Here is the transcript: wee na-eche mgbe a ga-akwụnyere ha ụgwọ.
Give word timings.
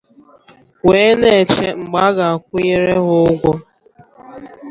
wee 0.87 1.11
na-eche 1.19 1.67
mgbe 1.81 1.97
a 2.07 2.09
ga-akwụnyere 2.15 2.91
ha 2.95 3.01
ụgwọ. 3.27 3.51